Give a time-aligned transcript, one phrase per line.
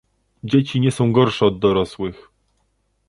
[0.43, 2.29] "Dzieci nie są gorsze od dorosłych."